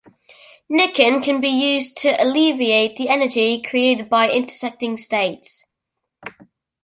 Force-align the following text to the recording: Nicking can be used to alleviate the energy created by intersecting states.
Nicking 0.67 1.21
can 1.21 1.41
be 1.41 1.49
used 1.49 1.95
to 1.97 2.19
alleviate 2.23 2.97
the 2.97 3.07
energy 3.09 3.61
created 3.61 4.09
by 4.09 4.31
intersecting 4.31 4.97
states. 4.97 5.67